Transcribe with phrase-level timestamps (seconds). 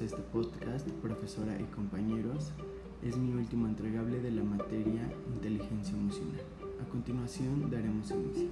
[0.00, 2.50] a este podcast, profesora y compañeros.
[3.02, 5.02] Es mi último entregable de la materia
[5.34, 6.40] inteligencia emocional.
[6.80, 8.48] A continuación daremos inicio.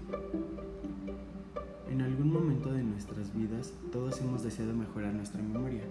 [1.90, 5.82] En algún momento de nuestras vidas todos hemos deseado mejorar nuestra memoria,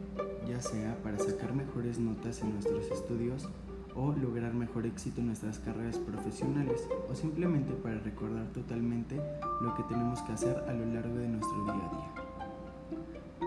[0.47, 3.49] ya sea para sacar mejores notas en nuestros estudios
[3.95, 9.19] o lograr mejor éxito en nuestras carreras profesionales o simplemente para recordar totalmente
[9.61, 12.28] lo que tenemos que hacer a lo largo de nuestro día a día.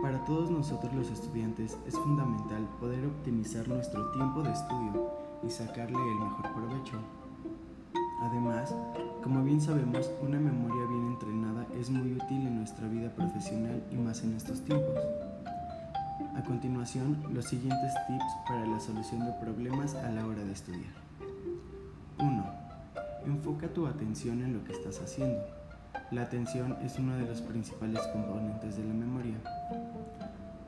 [0.02, 5.12] Para todos nosotros los estudiantes es fundamental poder optimizar nuestro tiempo de estudio
[5.44, 6.98] y sacarle el mejor provecho.
[8.20, 8.74] Además,
[9.22, 13.94] como bien sabemos, una memoria bien entrenada es muy útil en nuestra vida profesional y
[13.94, 14.98] más en estos tiempos.
[16.34, 20.94] A continuación, los siguientes tips para la solución de problemas a la hora de estudiar.
[22.18, 22.44] 1.
[23.26, 25.40] Enfoca tu atención en lo que estás haciendo.
[26.10, 29.36] La atención es uno de los principales componentes de la memoria.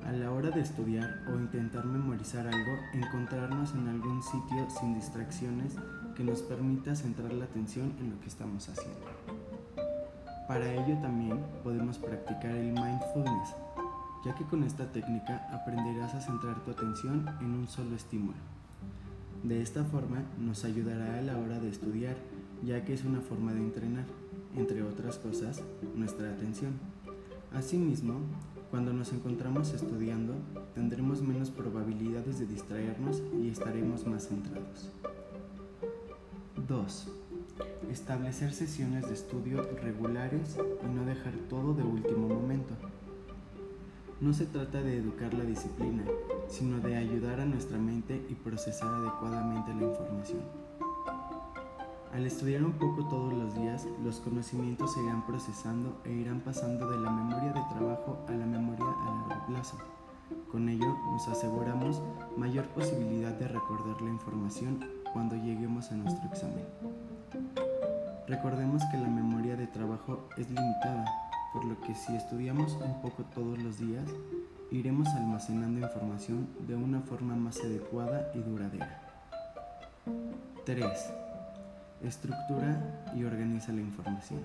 [0.06, 5.76] A la hora de estudiar o intentar memorizar algo, encontrarnos en algún sitio sin distracciones
[6.14, 9.00] que nos permita centrar la atención en lo que estamos haciendo.
[10.46, 13.54] Para ello también podemos practicar el mindfulness,
[14.24, 18.38] ya que con esta técnica aprenderás a centrar tu atención en un solo estímulo.
[19.42, 22.16] De esta forma nos ayudará a la hora de estudiar,
[22.62, 24.04] ya que es una forma de entrenar
[24.56, 25.62] entre otras cosas,
[25.94, 26.72] nuestra atención.
[27.52, 28.20] Asimismo,
[28.74, 30.34] cuando nos encontramos estudiando,
[30.74, 34.90] tendremos menos probabilidades de distraernos y estaremos más centrados.
[36.66, 37.08] 2.
[37.92, 42.74] Establecer sesiones de estudio regulares y no dejar todo de último momento.
[44.20, 46.02] No se trata de educar la disciplina,
[46.48, 50.64] sino de ayudar a nuestra mente y procesar adecuadamente la información.
[52.14, 56.88] Al estudiar un poco todos los días, los conocimientos se irán procesando e irán pasando
[56.88, 58.43] de la memoria de trabajo a la
[61.28, 62.02] aseguramos
[62.36, 64.80] mayor posibilidad de recordar la información
[65.12, 66.64] cuando lleguemos a nuestro examen.
[68.26, 71.04] Recordemos que la memoria de trabajo es limitada,
[71.52, 74.08] por lo que si estudiamos un poco todos los días,
[74.70, 79.00] iremos almacenando información de una forma más adecuada y duradera.
[80.64, 80.84] 3
[82.06, 84.40] estructura y organiza la información.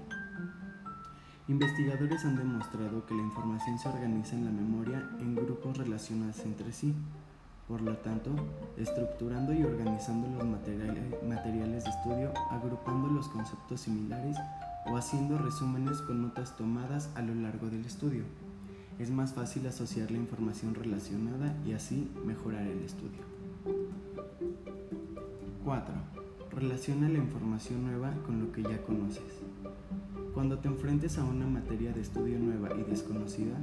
[1.50, 6.72] Investigadores han demostrado que la información se organiza en la memoria en grupos relacionados entre
[6.72, 6.94] sí.
[7.68, 8.30] Por lo tanto,
[8.78, 14.38] estructurando y organizando los materiales de estudio, agrupando los conceptos similares
[14.86, 18.26] o haciendo resúmenes con notas tomadas a lo largo del estudio.
[19.00, 23.24] Es más fácil asociar la información relacionada y así mejorar el estudio.
[25.66, 25.94] 4
[26.52, 29.42] Relaciona la información nueva con lo que ya conoces.
[30.40, 33.62] Cuando te enfrentes a una materia de estudio nueva y desconocida,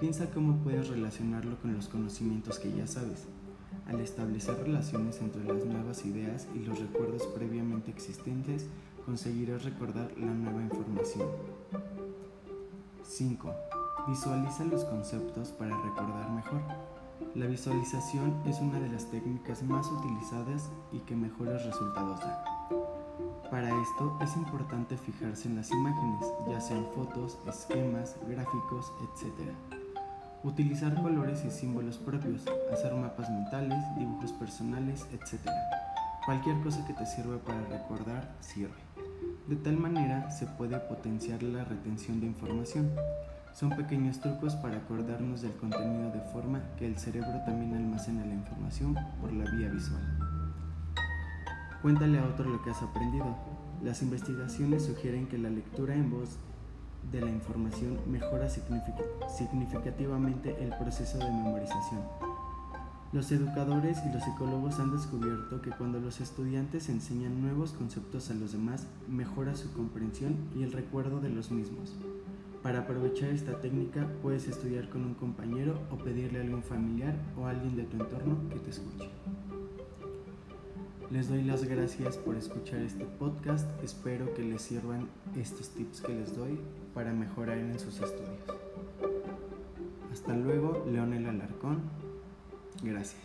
[0.00, 3.26] piensa cómo puedes relacionarlo con los conocimientos que ya sabes.
[3.86, 8.66] Al establecer relaciones entre las nuevas ideas y los recuerdos previamente existentes,
[9.06, 11.26] conseguirás recordar la nueva información.
[13.02, 13.54] 5.
[14.06, 16.60] Visualiza los conceptos para recordar mejor.
[17.34, 22.44] La visualización es una de las técnicas más utilizadas y que mejores resultados da.
[23.50, 29.50] Para esto es importante fijarse en las imágenes, ya sean fotos, esquemas, gráficos, etc.
[30.44, 35.50] Utilizar colores y símbolos propios, hacer mapas mentales, dibujos personales, etc.
[36.24, 38.78] Cualquier cosa que te sirva para recordar sirve.
[39.48, 42.88] De tal manera se puede potenciar la retención de información.
[43.52, 48.34] Son pequeños trucos para acordarnos del contenido de forma que el cerebro también almacena la
[48.34, 50.29] información por la vía visual.
[51.82, 53.36] Cuéntale a otro lo que has aprendido.
[53.82, 56.36] Las investigaciones sugieren que la lectura en voz
[57.10, 62.02] de la información mejora significativamente el proceso de memorización.
[63.14, 68.34] Los educadores y los psicólogos han descubierto que cuando los estudiantes enseñan nuevos conceptos a
[68.34, 71.94] los demás, mejora su comprensión y el recuerdo de los mismos.
[72.62, 77.46] Para aprovechar esta técnica puedes estudiar con un compañero o pedirle a algún familiar o
[77.46, 79.08] alguien de tu entorno que te escuche.
[81.10, 83.68] Les doy las gracias por escuchar este podcast.
[83.82, 86.60] Espero que les sirvan estos tips que les doy
[86.94, 88.38] para mejorar en sus estudios.
[90.12, 91.82] Hasta luego, Leonel Alarcón.
[92.84, 93.24] Gracias.